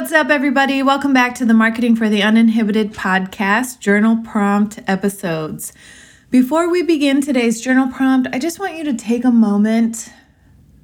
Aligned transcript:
What's 0.00 0.12
up, 0.12 0.30
everybody? 0.30 0.80
Welcome 0.80 1.12
back 1.12 1.34
to 1.34 1.44
the 1.44 1.52
Marketing 1.52 1.96
for 1.96 2.08
the 2.08 2.22
Uninhibited 2.22 2.92
podcast, 2.92 3.80
journal 3.80 4.18
prompt 4.22 4.78
episodes. 4.86 5.72
Before 6.30 6.70
we 6.70 6.82
begin 6.84 7.20
today's 7.20 7.60
journal 7.60 7.88
prompt, 7.88 8.28
I 8.32 8.38
just 8.38 8.60
want 8.60 8.76
you 8.76 8.84
to 8.84 8.94
take 8.94 9.24
a 9.24 9.32
moment 9.32 10.08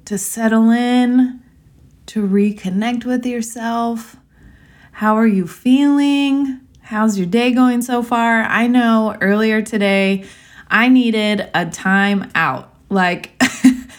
to 0.03 0.17
settle 0.17 0.69
in, 0.69 1.41
to 2.07 2.27
reconnect 2.27 3.05
with 3.05 3.25
yourself. 3.25 4.17
How 4.91 5.15
are 5.15 5.25
you 5.25 5.47
feeling? 5.47 6.59
How's 6.81 7.17
your 7.17 7.25
day 7.25 7.53
going 7.53 7.83
so 7.83 8.03
far? 8.03 8.41
I 8.41 8.67
know 8.67 9.15
earlier 9.21 9.61
today 9.61 10.25
I 10.67 10.89
needed 10.89 11.49
a 11.53 11.65
time 11.67 12.29
out. 12.35 12.75
Like, 12.89 13.41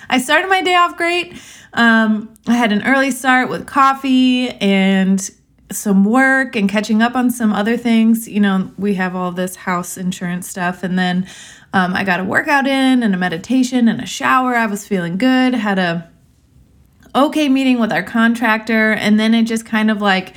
I 0.08 0.18
started 0.18 0.48
my 0.48 0.62
day 0.62 0.74
off 0.74 0.96
great 0.96 1.34
um, 1.76 2.34
I 2.46 2.54
had 2.54 2.72
an 2.72 2.82
early 2.84 3.10
start 3.10 3.50
with 3.50 3.66
coffee 3.66 4.48
and 4.48 5.30
some 5.70 6.04
work 6.04 6.56
and 6.56 6.68
catching 6.68 7.02
up 7.02 7.14
on 7.14 7.30
some 7.30 7.52
other 7.52 7.76
things. 7.76 8.26
You 8.26 8.40
know, 8.40 8.72
we 8.78 8.94
have 8.94 9.14
all 9.14 9.30
this 9.30 9.56
house 9.56 9.98
insurance 9.98 10.48
stuff. 10.48 10.82
And 10.82 10.98
then 10.98 11.28
um, 11.74 11.94
I 11.94 12.02
got 12.02 12.18
a 12.18 12.24
workout 12.24 12.66
in 12.66 13.02
and 13.02 13.14
a 13.14 13.18
meditation 13.18 13.88
and 13.88 14.00
a 14.00 14.06
shower. 14.06 14.54
I 14.54 14.66
was 14.66 14.88
feeling 14.88 15.18
good. 15.18 15.54
Had 15.54 15.78
a 15.78 16.10
okay 17.14 17.48
meeting 17.48 17.78
with 17.78 17.92
our 17.92 18.02
contractor. 18.02 18.92
And 18.92 19.20
then 19.20 19.34
it 19.34 19.42
just 19.42 19.66
kind 19.66 19.90
of 19.90 20.00
like, 20.00 20.34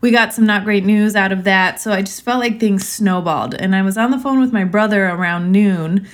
we 0.00 0.10
got 0.10 0.32
some 0.32 0.46
not 0.46 0.64
great 0.64 0.84
news 0.84 1.14
out 1.14 1.30
of 1.30 1.44
that. 1.44 1.78
So 1.78 1.92
I 1.92 2.00
just 2.00 2.22
felt 2.22 2.40
like 2.40 2.58
things 2.58 2.88
snowballed. 2.88 3.54
And 3.54 3.76
I 3.76 3.82
was 3.82 3.98
on 3.98 4.10
the 4.12 4.18
phone 4.18 4.40
with 4.40 4.52
my 4.52 4.64
brother 4.64 5.06
around 5.06 5.52
noon 5.52 6.08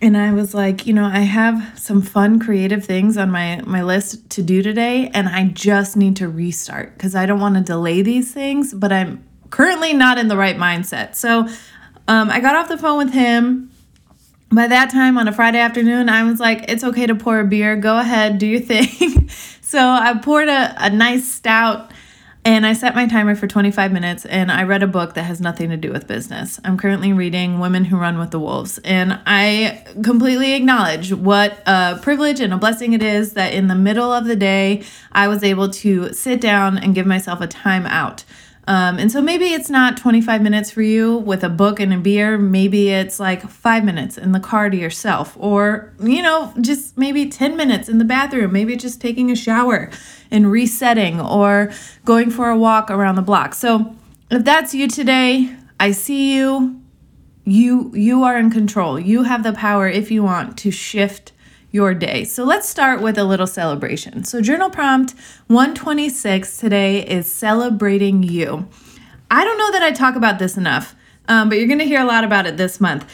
and 0.00 0.16
I 0.16 0.32
was 0.32 0.54
like, 0.54 0.86
you 0.86 0.92
know, 0.92 1.04
I 1.04 1.20
have 1.20 1.78
some 1.78 2.02
fun 2.02 2.38
creative 2.38 2.84
things 2.84 3.16
on 3.16 3.30
my 3.30 3.62
my 3.64 3.82
list 3.82 4.28
to 4.30 4.42
do 4.42 4.62
today 4.62 5.10
and 5.14 5.28
I 5.28 5.46
just 5.46 5.96
need 5.96 6.16
to 6.16 6.28
restart 6.28 6.98
cuz 6.98 7.14
I 7.14 7.26
don't 7.26 7.40
want 7.40 7.54
to 7.56 7.62
delay 7.62 8.02
these 8.02 8.32
things, 8.32 8.74
but 8.74 8.92
I'm 8.92 9.24
currently 9.50 9.94
not 9.94 10.18
in 10.18 10.28
the 10.28 10.36
right 10.36 10.56
mindset. 10.56 11.14
So, 11.14 11.48
um, 12.08 12.30
I 12.30 12.40
got 12.40 12.54
off 12.54 12.68
the 12.68 12.78
phone 12.78 12.98
with 12.98 13.12
him. 13.12 13.70
By 14.50 14.68
that 14.68 14.90
time 14.90 15.18
on 15.18 15.26
a 15.26 15.32
Friday 15.32 15.58
afternoon, 15.58 16.08
I 16.08 16.22
was 16.22 16.38
like, 16.38 16.66
it's 16.68 16.84
okay 16.84 17.06
to 17.06 17.14
pour 17.14 17.40
a 17.40 17.44
beer. 17.44 17.74
Go 17.74 17.98
ahead, 17.98 18.38
do 18.38 18.46
your 18.46 18.60
thing. 18.72 19.28
so, 19.60 19.80
I 19.80 20.16
poured 20.18 20.48
a, 20.48 20.74
a 20.78 20.90
nice 20.90 21.26
stout 21.26 21.90
and 22.46 22.64
I 22.64 22.74
set 22.74 22.94
my 22.94 23.08
timer 23.08 23.34
for 23.34 23.48
25 23.48 23.90
minutes 23.90 24.24
and 24.24 24.52
I 24.52 24.62
read 24.62 24.84
a 24.84 24.86
book 24.86 25.14
that 25.14 25.24
has 25.24 25.40
nothing 25.40 25.70
to 25.70 25.76
do 25.76 25.90
with 25.90 26.06
business. 26.06 26.60
I'm 26.64 26.78
currently 26.78 27.12
reading 27.12 27.58
Women 27.58 27.86
Who 27.86 27.96
Run 27.96 28.20
with 28.20 28.30
the 28.30 28.38
Wolves. 28.38 28.78
And 28.84 29.18
I 29.26 29.84
completely 30.04 30.52
acknowledge 30.52 31.12
what 31.12 31.58
a 31.66 31.98
privilege 32.00 32.38
and 32.38 32.54
a 32.54 32.56
blessing 32.56 32.92
it 32.92 33.02
is 33.02 33.32
that 33.32 33.52
in 33.52 33.66
the 33.66 33.74
middle 33.74 34.12
of 34.12 34.26
the 34.26 34.36
day, 34.36 34.84
I 35.10 35.26
was 35.26 35.42
able 35.42 35.70
to 35.70 36.12
sit 36.12 36.40
down 36.40 36.78
and 36.78 36.94
give 36.94 37.04
myself 37.04 37.40
a 37.40 37.48
time 37.48 37.84
out. 37.84 38.22
Um, 38.68 38.98
and 38.98 39.12
so 39.12 39.22
maybe 39.22 39.46
it's 39.52 39.70
not 39.70 39.96
25 39.96 40.42
minutes 40.42 40.72
for 40.72 40.82
you 40.82 41.18
with 41.18 41.44
a 41.44 41.48
book 41.48 41.78
and 41.78 41.94
a 41.94 41.98
beer. 41.98 42.36
Maybe 42.36 42.90
it's 42.90 43.20
like 43.20 43.48
five 43.48 43.84
minutes 43.84 44.18
in 44.18 44.32
the 44.32 44.40
car 44.40 44.70
to 44.70 44.76
yourself, 44.76 45.36
or, 45.38 45.92
you 46.02 46.20
know, 46.20 46.52
just 46.60 46.98
maybe 46.98 47.28
10 47.28 47.56
minutes 47.56 47.88
in 47.88 47.98
the 47.98 48.04
bathroom. 48.04 48.52
Maybe 48.52 48.74
just 48.76 49.00
taking 49.00 49.30
a 49.30 49.36
shower 49.36 49.90
and 50.30 50.50
resetting 50.50 51.20
or 51.20 51.70
going 52.04 52.30
for 52.30 52.50
a 52.50 52.58
walk 52.58 52.90
around 52.90 53.14
the 53.14 53.22
block. 53.22 53.54
So 53.54 53.94
if 54.30 54.44
that's 54.44 54.74
you 54.74 54.88
today, 54.88 55.54
I 55.78 55.92
see 55.92 56.34
you. 56.34 56.80
You 57.44 57.92
you 57.94 58.24
are 58.24 58.36
in 58.36 58.50
control. 58.50 58.98
You 58.98 59.22
have 59.22 59.44
the 59.44 59.52
power 59.52 59.88
if 59.88 60.10
you 60.10 60.24
want 60.24 60.58
to 60.58 60.72
shift 60.72 61.30
your 61.70 61.94
day. 61.94 62.24
So 62.24 62.44
let's 62.44 62.68
start 62.68 63.00
with 63.00 63.18
a 63.18 63.24
little 63.24 63.46
celebration. 63.46 64.24
So, 64.24 64.40
journal 64.40 64.70
prompt 64.70 65.14
126 65.48 66.56
today 66.56 67.06
is 67.06 67.30
celebrating 67.30 68.22
you. 68.22 68.68
I 69.30 69.44
don't 69.44 69.58
know 69.58 69.72
that 69.72 69.82
I 69.82 69.90
talk 69.90 70.16
about 70.16 70.38
this 70.38 70.56
enough, 70.56 70.94
um, 71.28 71.48
but 71.48 71.58
you're 71.58 71.66
going 71.66 71.80
to 71.80 71.84
hear 71.84 72.00
a 72.00 72.06
lot 72.06 72.24
about 72.24 72.46
it 72.46 72.56
this 72.56 72.80
month. 72.80 73.04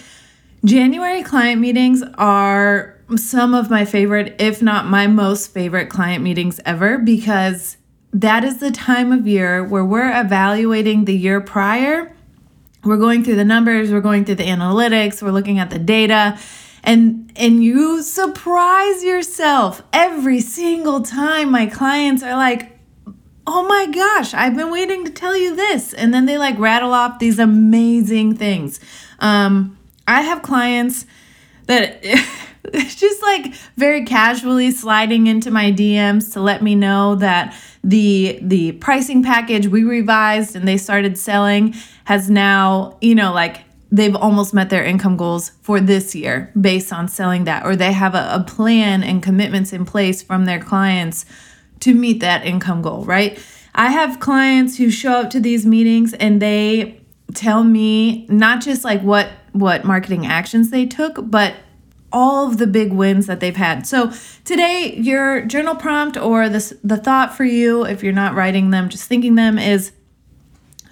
January 0.64 1.22
client 1.22 1.60
meetings 1.60 2.02
are 2.18 2.98
some 3.16 3.54
of 3.54 3.68
my 3.68 3.84
favorite, 3.84 4.36
if 4.38 4.62
not 4.62 4.86
my 4.86 5.06
most 5.06 5.52
favorite 5.52 5.88
client 5.88 6.22
meetings 6.22 6.60
ever, 6.64 6.98
because 6.98 7.76
that 8.12 8.44
is 8.44 8.58
the 8.58 8.70
time 8.70 9.10
of 9.10 9.26
year 9.26 9.64
where 9.64 9.84
we're 9.84 10.20
evaluating 10.20 11.04
the 11.04 11.16
year 11.16 11.40
prior. 11.40 12.14
We're 12.84 12.98
going 12.98 13.24
through 13.24 13.36
the 13.36 13.44
numbers, 13.44 13.90
we're 13.90 14.00
going 14.00 14.24
through 14.24 14.36
the 14.36 14.46
analytics, 14.46 15.22
we're 15.22 15.30
looking 15.30 15.58
at 15.58 15.70
the 15.70 15.78
data, 15.78 16.38
and 16.82 17.32
and 17.36 17.62
you 17.62 18.02
surprise 18.02 19.04
yourself 19.04 19.82
every 19.92 20.40
single 20.40 21.02
time 21.02 21.50
my 21.50 21.66
clients 21.66 22.22
are 22.22 22.36
like 22.36 22.78
oh 23.46 23.66
my 23.66 23.86
gosh 23.86 24.34
i've 24.34 24.56
been 24.56 24.70
waiting 24.70 25.04
to 25.04 25.10
tell 25.10 25.36
you 25.36 25.54
this. 25.54 25.92
And 25.92 26.12
then 26.12 26.26
they 26.26 26.38
like 26.38 26.58
rattle 26.58 26.92
off 26.92 27.18
these 27.18 27.38
amazing 27.38 28.36
things. 28.36 28.80
Um, 29.18 29.78
i 30.06 30.22
have 30.22 30.42
clients 30.42 31.06
that 31.66 32.02
just 32.72 33.22
like 33.22 33.54
very 33.76 34.04
casually 34.04 34.70
sliding 34.70 35.26
into 35.26 35.50
my 35.50 35.70
dms 35.72 36.32
to 36.32 36.40
let 36.40 36.62
me 36.62 36.74
know 36.74 37.14
that 37.16 37.54
the 37.84 38.38
the 38.42 38.72
pricing 38.72 39.22
package 39.22 39.66
we 39.66 39.82
revised 39.84 40.54
and 40.54 40.66
they 40.66 40.76
started 40.76 41.18
selling 41.18 41.74
has 42.04 42.30
now 42.30 42.96
you 43.00 43.14
know 43.14 43.32
like 43.32 43.62
they've 43.92 44.16
almost 44.16 44.54
met 44.54 44.70
their 44.70 44.82
income 44.82 45.18
goals 45.18 45.50
for 45.60 45.78
this 45.78 46.14
year 46.14 46.50
based 46.58 46.92
on 46.92 47.06
selling 47.06 47.44
that, 47.44 47.64
or 47.64 47.76
they 47.76 47.92
have 47.92 48.14
a, 48.14 48.30
a, 48.32 48.42
plan 48.42 49.02
and 49.02 49.22
commitments 49.22 49.72
in 49.72 49.84
place 49.84 50.22
from 50.22 50.46
their 50.46 50.58
clients 50.58 51.26
to 51.80 51.94
meet 51.94 52.20
that 52.20 52.44
income 52.46 52.80
goal, 52.80 53.04
right? 53.04 53.38
I 53.74 53.90
have 53.90 54.18
clients 54.18 54.78
who 54.78 54.90
show 54.90 55.12
up 55.12 55.30
to 55.30 55.40
these 55.40 55.66
meetings 55.66 56.14
and 56.14 56.40
they 56.40 57.00
tell 57.34 57.62
me 57.62 58.26
not 58.28 58.62
just 58.62 58.82
like 58.82 59.02
what 59.02 59.30
what 59.52 59.84
marketing 59.84 60.26
actions 60.26 60.70
they 60.70 60.86
took, 60.86 61.18
but 61.30 61.54
all 62.10 62.48
of 62.48 62.56
the 62.56 62.66
big 62.66 62.92
wins 62.92 63.26
that 63.26 63.40
they've 63.40 63.56
had. 63.56 63.86
So 63.86 64.12
today 64.44 64.94
your 64.96 65.42
journal 65.42 65.74
prompt 65.74 66.16
or 66.16 66.48
this 66.48 66.72
the 66.82 66.96
thought 66.96 67.34
for 67.36 67.44
you 67.44 67.84
if 67.84 68.02
you're 68.02 68.12
not 68.12 68.34
writing 68.34 68.70
them, 68.70 68.88
just 68.88 69.04
thinking 69.04 69.34
them 69.34 69.58
is 69.58 69.92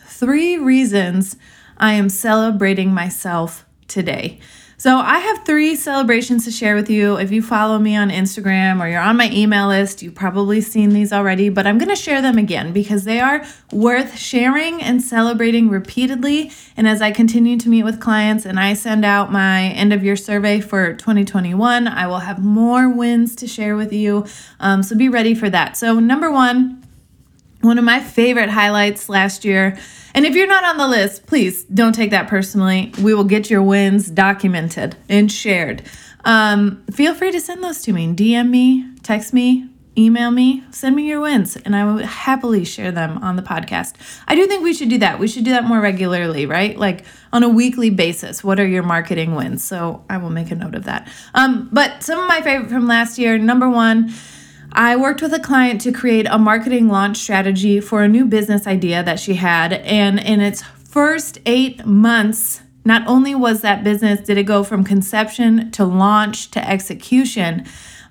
three 0.07 0.59
reasons 0.59 1.37
I 1.81 1.95
am 1.95 2.09
celebrating 2.09 2.95
myself 2.95 3.65
today. 3.89 4.39
So, 4.81 4.97
I 4.97 5.19
have 5.19 5.45
three 5.45 5.77
celebrations 5.77 6.47
to 6.47 6.51
share 6.51 6.75
with 6.75 6.89
you. 6.89 7.17
If 7.19 7.31
you 7.31 7.43
follow 7.43 7.79
me 7.79 7.97
on 7.97 8.09
Instagram 8.09 8.83
or 8.83 8.89
you're 8.89 9.03
on 9.03 9.19
my 9.19 9.31
email 9.31 9.69
list, 9.69 10.01
you've 10.01 10.15
probably 10.15 10.63
seen 10.63 10.91
these 10.91 11.13
already, 11.13 11.51
but 11.51 11.67
I'm 11.67 11.79
to 11.79 11.95
share 11.95 12.23
them 12.23 12.39
again 12.39 12.73
because 12.73 13.05
they 13.05 13.21
are 13.21 13.45
worth 13.73 14.17
sharing 14.17 14.81
and 14.81 15.03
celebrating 15.03 15.69
repeatedly. 15.69 16.51
And 16.79 16.89
as 16.89 17.03
I 17.03 17.11
continue 17.11 17.59
to 17.59 17.69
meet 17.69 17.83
with 17.83 18.01
clients 18.01 18.47
and 18.47 18.59
I 18.59 18.73
send 18.73 19.05
out 19.05 19.31
my 19.31 19.65
end 19.65 19.93
of 19.93 20.03
year 20.03 20.17
survey 20.17 20.63
for 20.63 20.95
2021, 20.95 21.87
I 21.87 22.07
will 22.07 22.21
have 22.21 22.43
more 22.43 22.89
wins 22.89 23.37
to 23.37 23.47
share 23.47 23.77
with 23.77 23.93
you. 23.93 24.25
Um, 24.61 24.83
so, 24.83 24.97
be 24.97 25.11
ready 25.11 25.35
for 25.35 25.51
that. 25.51 25.77
So, 25.77 26.01
number 26.01 26.31
one, 26.31 26.80
one 27.61 27.79
of 27.79 27.85
my 27.85 28.01
favorite 28.01 28.51
highlights 28.51 29.09
last 29.09 29.45
year 29.45 29.79
and 30.15 30.27
if 30.27 30.35
you're 30.35 30.47
not 30.47 30.65
on 30.65 30.77
the 30.77 30.89
list, 30.89 31.27
please 31.27 31.65
don't 31.65 31.95
take 31.95 32.11
that 32.11 32.29
personally. 32.29 32.93
We 33.01 33.15
will 33.15 33.25
get 33.25 33.51
your 33.51 33.63
wins 33.63 34.11
documented 34.11 34.97
and 35.09 35.31
shared. 35.31 35.83
Um, 36.25 36.85
feel 36.93 37.15
free 37.15 37.33
to 37.33 37.41
send 37.41 37.63
those 37.63 37.83
to 37.83 37.93
me. 37.93 38.13
DM 38.13 38.51
me, 38.51 38.87
text 39.03 39.33
me, 39.33 39.69
email 39.97 40.31
me, 40.31 40.65
send 40.71 40.97
me 40.97 41.09
your 41.09 41.21
wins, 41.21 41.57
and 41.57 41.75
I 41.75 41.85
will 41.85 42.05
happily 42.05 42.65
share 42.65 42.93
them 42.93 43.19
on 43.19 43.37
the 43.37 43.43
podcast. 43.43 43.95
I 44.27 44.35
do 44.35 44.47
think 44.47 44.63
we 44.63 44.75
should 44.75 44.91
do 44.91 44.99
that. 44.99 45.19
We 45.19 45.29
should 45.29 45.45
do 45.45 45.53
that 45.53 45.65
more 45.65 45.81
regularly, 45.81 46.45
right? 46.45 46.77
Like 46.77 47.05
on 47.33 47.43
a 47.43 47.49
weekly 47.49 47.91
basis. 47.91 48.43
What 48.43 48.59
are 48.59 48.67
your 48.67 48.83
marketing 48.83 49.35
wins? 49.35 49.63
So 49.65 50.05
I 50.11 50.19
will 50.19 50.31
make 50.31 50.51
a 50.51 50.57
note 50.57 50.75
of 50.75 50.85
that. 50.85 51.09
Um, 51.35 51.69
but 51.73 52.03
some 52.03 52.19
of 52.19 52.27
my 52.27 52.43
favorite 52.43 52.69
from 52.69 52.87
last 52.87 53.17
year 53.17 53.39
number 53.39 53.71
one, 53.71 54.13
I 54.73 54.97
worked 54.97 55.21
with 55.21 55.35
a 55.35 55.41
client 55.41 55.81
to 55.83 55.93
create 55.93 56.27
a 56.31 56.39
marketing 56.39 56.89
launch 56.89 57.17
strategy 57.19 57.81
for 57.81 58.03
a 58.03 58.09
new 58.09 58.25
business 58.25 58.67
idea 58.67 59.03
that 59.03 59.19
she 59.19 59.35
had. 59.35 59.73
And 59.73 60.21
in 60.21 60.41
its 60.41 60.63
first 60.63 61.39
eight 61.45 61.85
months, 61.85 62.63
not 62.85 63.07
only 63.07 63.35
was 63.35 63.61
that 63.61 63.85
business, 63.85 64.21
did 64.21 64.39
it 64.39 64.45
go 64.45 64.65
from 64.65 64.85
conception 64.85 65.71
to 65.73 65.85
launch 65.85 66.51
to 66.53 66.69
execution, 66.69 67.67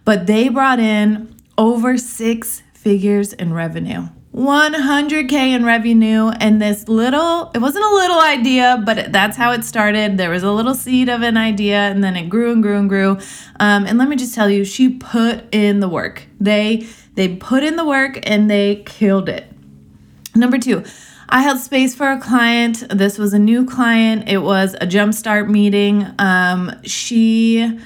but 0.05 0.27
they 0.27 0.49
brought 0.49 0.79
in 0.79 1.33
over 1.57 1.97
six 1.97 2.61
figures 2.73 3.33
in 3.33 3.53
revenue. 3.53 4.07
100K 4.39 5.33
in 5.33 5.65
revenue. 5.65 6.29
And 6.29 6.61
this 6.61 6.87
little, 6.87 7.51
it 7.53 7.59
wasn't 7.59 7.83
a 7.83 7.89
little 7.89 8.21
idea, 8.21 8.81
but 8.85 9.11
that's 9.11 9.35
how 9.35 9.51
it 9.51 9.65
started. 9.65 10.17
There 10.17 10.29
was 10.29 10.43
a 10.43 10.51
little 10.51 10.73
seed 10.73 11.09
of 11.09 11.21
an 11.21 11.35
idea, 11.35 11.77
and 11.77 12.01
then 12.01 12.15
it 12.15 12.29
grew 12.29 12.53
and 12.53 12.63
grew 12.63 12.77
and 12.77 12.87
grew. 12.87 13.17
Um, 13.59 13.85
and 13.85 13.97
let 13.97 14.07
me 14.07 14.15
just 14.15 14.33
tell 14.33 14.49
you, 14.49 14.63
she 14.63 14.89
put 14.89 15.43
in 15.53 15.81
the 15.81 15.89
work. 15.89 16.23
They 16.39 16.87
they 17.15 17.35
put 17.35 17.63
in 17.63 17.75
the 17.75 17.83
work 17.83 18.17
and 18.23 18.49
they 18.49 18.77
killed 18.85 19.27
it. 19.27 19.51
Number 20.35 20.57
two, 20.57 20.85
I 21.27 21.41
held 21.41 21.59
space 21.59 21.93
for 21.93 22.09
a 22.09 22.19
client. 22.19 22.87
This 22.89 23.17
was 23.17 23.33
a 23.33 23.39
new 23.39 23.65
client. 23.65 24.29
It 24.29 24.37
was 24.37 24.73
a 24.75 24.87
jumpstart 24.87 25.49
meeting. 25.49 26.07
Um, 26.17 26.79
she, 26.83 27.77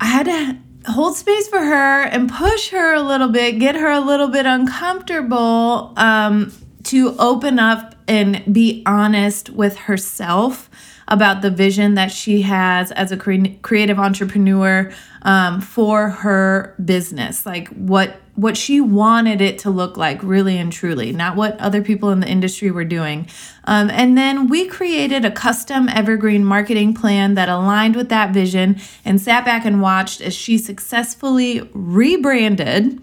I 0.00 0.04
had 0.04 0.26
to 0.26 0.58
hold 0.86 1.16
space 1.16 1.48
for 1.48 1.60
her 1.60 2.02
and 2.02 2.30
push 2.30 2.70
her 2.70 2.94
a 2.94 3.02
little 3.02 3.28
bit, 3.28 3.58
get 3.58 3.74
her 3.74 3.90
a 3.90 4.00
little 4.00 4.28
bit 4.28 4.46
uncomfortable 4.46 5.92
um, 5.96 6.52
to 6.84 7.14
open 7.18 7.58
up 7.58 7.94
and 8.08 8.42
be 8.52 8.82
honest 8.86 9.50
with 9.50 9.76
herself 9.76 10.70
about 11.10 11.42
the 11.42 11.50
vision 11.50 11.94
that 11.94 12.10
she 12.10 12.42
has 12.42 12.92
as 12.92 13.12
a 13.12 13.16
cre- 13.16 13.56
creative 13.62 13.98
entrepreneur 13.98 14.90
um, 15.22 15.60
for 15.60 16.08
her 16.08 16.74
business 16.82 17.44
like 17.44 17.68
what 17.68 18.20
what 18.40 18.56
she 18.56 18.80
wanted 18.80 19.42
it 19.42 19.58
to 19.58 19.68
look 19.68 19.98
like 19.98 20.22
really 20.22 20.56
and 20.56 20.72
truly 20.72 21.12
not 21.12 21.36
what 21.36 21.58
other 21.60 21.82
people 21.82 22.08
in 22.08 22.20
the 22.20 22.28
industry 22.28 22.70
were 22.70 22.84
doing. 22.84 23.28
Um, 23.64 23.90
and 23.90 24.16
then 24.16 24.48
we 24.48 24.66
created 24.66 25.26
a 25.26 25.30
custom 25.30 25.90
evergreen 25.90 26.42
marketing 26.42 26.94
plan 26.94 27.34
that 27.34 27.50
aligned 27.50 27.96
with 27.96 28.08
that 28.08 28.32
vision 28.32 28.80
and 29.04 29.20
sat 29.20 29.44
back 29.44 29.66
and 29.66 29.82
watched 29.82 30.22
as 30.22 30.34
she 30.34 30.56
successfully 30.56 31.68
rebranded 31.74 33.02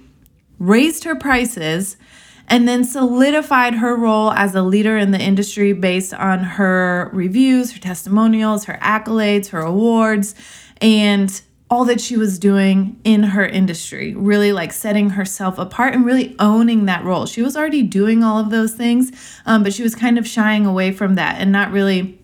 raised 0.59 1.03
her 1.03 1.15
prices 1.15 1.97
and 2.47 2.67
then 2.67 2.83
solidified 2.83 3.75
her 3.75 3.95
role 3.95 4.31
as 4.31 4.55
a 4.55 4.61
leader 4.61 4.97
in 4.97 5.11
the 5.11 5.19
industry 5.19 5.73
based 5.73 6.13
on 6.13 6.39
her 6.39 7.09
reviews, 7.13 7.73
her 7.73 7.79
testimonials, 7.79 8.65
her 8.65 8.79
accolades, 8.81 9.49
her 9.49 9.61
awards, 9.61 10.33
and 10.81 11.41
all 11.69 11.83
that 11.83 11.99
she 11.99 12.15
was 12.15 12.39
doing 12.39 12.97
in 13.03 13.23
her 13.23 13.45
industry, 13.45 14.15
really 14.15 14.53
like 14.53 14.71
setting 14.71 15.11
herself 15.11 15.57
apart 15.57 15.93
and 15.93 16.05
really 16.05 16.33
owning 16.39 16.85
that 16.85 17.03
role. 17.03 17.25
She 17.25 17.41
was 17.41 17.57
already 17.57 17.83
doing 17.83 18.23
all 18.23 18.37
of 18.39 18.49
those 18.49 18.73
things, 18.73 19.11
um, 19.45 19.63
but 19.63 19.73
she 19.73 19.83
was 19.83 19.93
kind 19.93 20.17
of 20.17 20.25
shying 20.25 20.65
away 20.65 20.93
from 20.93 21.15
that 21.15 21.41
and 21.41 21.51
not 21.51 21.71
really 21.71 22.17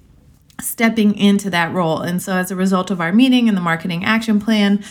stepping 0.62 1.18
into 1.18 1.50
that 1.50 1.74
role. 1.74 2.00
And 2.00 2.22
so, 2.22 2.34
as 2.38 2.52
a 2.52 2.56
result 2.56 2.90
of 2.90 3.02
our 3.02 3.12
meeting 3.12 3.50
and 3.50 3.58
the 3.58 3.62
marketing 3.62 4.06
action 4.06 4.40
plan, 4.40 4.82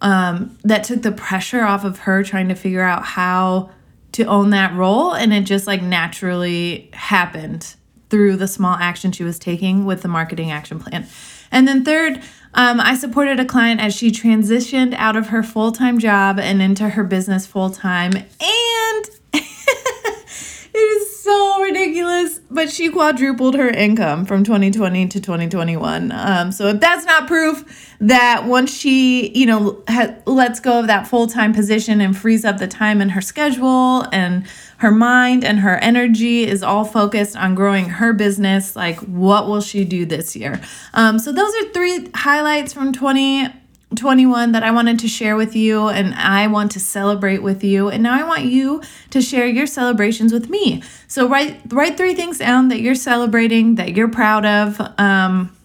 um, 0.00 0.56
that 0.62 0.84
took 0.84 1.02
the 1.02 1.10
pressure 1.10 1.62
off 1.62 1.84
of 1.84 2.00
her 2.00 2.22
trying 2.22 2.48
to 2.48 2.54
figure 2.54 2.82
out 2.82 3.04
how 3.04 3.70
to 4.12 4.24
own 4.24 4.50
that 4.50 4.74
role 4.74 5.12
and 5.12 5.32
it 5.32 5.42
just 5.42 5.66
like 5.66 5.82
naturally 5.82 6.90
happened 6.92 7.76
through 8.08 8.36
the 8.36 8.48
small 8.48 8.76
action 8.76 9.12
she 9.12 9.24
was 9.24 9.38
taking 9.38 9.84
with 9.84 10.02
the 10.02 10.08
marketing 10.08 10.50
action 10.50 10.78
plan. 10.78 11.06
And 11.50 11.66
then 11.66 11.84
third, 11.84 12.22
um, 12.54 12.80
I 12.80 12.94
supported 12.94 13.38
a 13.38 13.44
client 13.44 13.80
as 13.80 13.94
she 13.94 14.10
transitioned 14.10 14.94
out 14.94 15.16
of 15.16 15.28
her 15.28 15.42
full 15.42 15.72
time 15.72 15.98
job 15.98 16.38
and 16.38 16.62
into 16.62 16.88
her 16.88 17.04
business 17.04 17.46
full 17.46 17.70
time. 17.70 18.12
And 18.14 19.04
it 19.32 20.76
is 20.76 21.22
so 21.22 21.65
ridiculous, 21.76 22.40
but 22.50 22.70
she 22.70 22.90
quadrupled 22.90 23.54
her 23.54 23.68
income 23.68 24.24
from 24.24 24.44
2020 24.44 25.08
to 25.08 25.20
2021. 25.20 26.12
Um, 26.12 26.52
so 26.52 26.68
if 26.68 26.80
that's 26.80 27.04
not 27.04 27.26
proof 27.26 27.94
that 28.00 28.46
once 28.46 28.76
she, 28.76 29.28
you 29.28 29.46
know, 29.46 29.82
ha- 29.88 30.14
lets 30.26 30.60
go 30.60 30.80
of 30.80 30.86
that 30.86 31.06
full 31.06 31.26
time 31.26 31.52
position 31.52 32.00
and 32.00 32.16
frees 32.16 32.44
up 32.44 32.58
the 32.58 32.66
time 32.66 33.00
in 33.00 33.10
her 33.10 33.20
schedule 33.20 34.04
and 34.12 34.46
her 34.78 34.90
mind 34.90 35.44
and 35.44 35.60
her 35.60 35.76
energy 35.76 36.44
is 36.44 36.62
all 36.62 36.84
focused 36.84 37.36
on 37.36 37.54
growing 37.54 37.88
her 37.88 38.12
business, 38.12 38.76
like 38.76 38.98
what 39.00 39.46
will 39.46 39.60
she 39.60 39.84
do 39.84 40.04
this 40.04 40.36
year? 40.36 40.60
Um, 40.94 41.18
so 41.18 41.32
those 41.32 41.54
are 41.54 41.68
three 41.72 42.10
highlights 42.14 42.72
from 42.72 42.92
20 42.92 43.48
21 43.96 44.52
that 44.52 44.62
I 44.62 44.70
wanted 44.70 44.98
to 45.00 45.08
share 45.08 45.36
with 45.36 45.56
you 45.56 45.88
and 45.88 46.14
I 46.14 46.46
want 46.46 46.72
to 46.72 46.80
celebrate 46.80 47.42
with 47.42 47.64
you. 47.64 47.88
And 47.88 48.02
now 48.02 48.18
I 48.18 48.22
want 48.22 48.44
you 48.44 48.82
to 49.10 49.20
share 49.20 49.46
your 49.46 49.66
celebrations 49.66 50.32
with 50.32 50.48
me. 50.48 50.82
So 51.08 51.28
write 51.28 51.60
write 51.72 51.96
three 51.96 52.14
things 52.14 52.38
down 52.38 52.68
that 52.68 52.80
you're 52.80 52.94
celebrating, 52.94 53.76
that 53.76 53.96
you're 53.96 54.08
proud 54.08 54.44
of. 54.44 54.80
Um, 54.98 55.56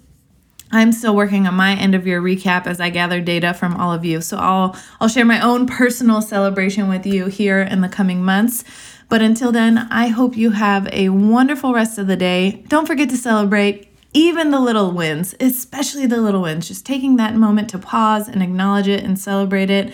I'm 0.73 0.93
still 0.93 1.15
working 1.15 1.47
on 1.47 1.55
my 1.55 1.75
end 1.75 1.95
of 1.95 2.07
year 2.07 2.21
recap 2.21 2.65
as 2.65 2.79
I 2.79 2.89
gather 2.89 3.19
data 3.19 3.53
from 3.53 3.75
all 3.75 3.91
of 3.91 4.05
you. 4.05 4.21
So 4.21 4.37
I'll 4.37 4.75
I'll 4.99 5.09
share 5.09 5.25
my 5.25 5.41
own 5.41 5.67
personal 5.67 6.21
celebration 6.21 6.87
with 6.87 7.05
you 7.05 7.25
here 7.25 7.61
in 7.61 7.81
the 7.81 7.89
coming 7.89 8.23
months. 8.23 8.63
But 9.09 9.21
until 9.21 9.51
then, 9.51 9.77
I 9.77 10.07
hope 10.07 10.37
you 10.37 10.51
have 10.51 10.87
a 10.93 11.09
wonderful 11.09 11.73
rest 11.73 11.97
of 11.97 12.07
the 12.07 12.15
day. 12.15 12.63
Don't 12.69 12.85
forget 12.85 13.09
to 13.09 13.17
celebrate 13.17 13.90
even 14.13 14.51
the 14.51 14.59
little 14.59 14.91
wins, 14.91 15.35
especially 15.39 16.05
the 16.05 16.17
little 16.17 16.41
wins, 16.41 16.67
just 16.67 16.85
taking 16.85 17.17
that 17.17 17.35
moment 17.35 17.69
to 17.69 17.79
pause 17.79 18.27
and 18.27 18.43
acknowledge 18.43 18.87
it 18.87 19.03
and 19.03 19.19
celebrate 19.19 19.69
it 19.69 19.93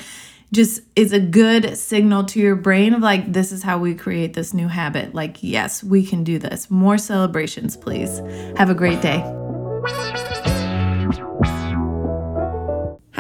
just 0.54 0.82
is 0.96 1.12
a 1.12 1.20
good 1.20 1.78
signal 1.78 2.24
to 2.24 2.40
your 2.40 2.56
brain 2.56 2.94
of 2.94 3.02
like, 3.02 3.34
this 3.34 3.52
is 3.52 3.64
how 3.64 3.78
we 3.78 3.94
create 3.94 4.34
this 4.34 4.54
new 4.54 4.68
habit. 4.68 5.14
Like, 5.14 5.44
yes, 5.44 5.84
we 5.84 6.06
can 6.06 6.24
do 6.24 6.40
this. 6.40 6.72
More 6.72 6.98
celebrations, 6.98 7.76
please. 7.76 8.20
Have 8.58 8.70
a 8.70 8.76
great 8.76 9.02
day. 9.02 9.22